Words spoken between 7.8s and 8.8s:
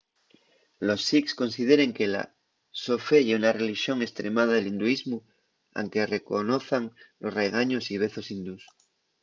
y vezos hindús